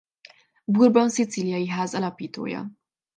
[0.67, 2.71] Bourbon–Szicíliai-ház alapítója.